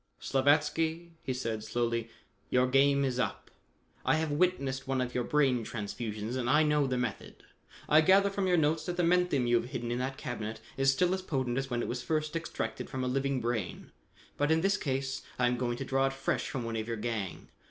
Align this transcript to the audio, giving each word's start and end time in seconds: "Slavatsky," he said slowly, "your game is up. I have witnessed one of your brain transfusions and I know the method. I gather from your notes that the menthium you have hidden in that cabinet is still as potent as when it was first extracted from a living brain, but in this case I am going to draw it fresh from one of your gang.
"Slavatsky," 0.19 1.11
he 1.21 1.31
said 1.31 1.63
slowly, 1.63 2.09
"your 2.49 2.65
game 2.65 3.05
is 3.05 3.19
up. 3.19 3.51
I 4.03 4.15
have 4.15 4.31
witnessed 4.31 4.87
one 4.87 4.99
of 4.99 5.13
your 5.13 5.23
brain 5.23 5.63
transfusions 5.63 6.35
and 6.37 6.49
I 6.49 6.63
know 6.63 6.87
the 6.87 6.97
method. 6.97 7.43
I 7.87 8.01
gather 8.01 8.31
from 8.31 8.47
your 8.47 8.57
notes 8.57 8.83
that 8.87 8.97
the 8.97 9.03
menthium 9.03 9.45
you 9.45 9.57
have 9.57 9.69
hidden 9.69 9.91
in 9.91 9.99
that 9.99 10.17
cabinet 10.17 10.59
is 10.75 10.91
still 10.91 11.13
as 11.13 11.21
potent 11.21 11.59
as 11.59 11.69
when 11.69 11.83
it 11.83 11.87
was 11.87 12.01
first 12.01 12.35
extracted 12.35 12.89
from 12.89 13.03
a 13.03 13.07
living 13.07 13.41
brain, 13.41 13.91
but 14.37 14.49
in 14.49 14.61
this 14.61 14.75
case 14.75 15.21
I 15.37 15.45
am 15.45 15.55
going 15.55 15.77
to 15.77 15.85
draw 15.85 16.07
it 16.07 16.13
fresh 16.13 16.49
from 16.49 16.63
one 16.63 16.77
of 16.77 16.87
your 16.87 16.97
gang. 16.97 17.49